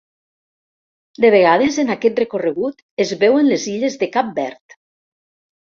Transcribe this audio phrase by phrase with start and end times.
[1.25, 4.81] De vegades, en aquest recorregut, es veuen les illes de Cap Verd.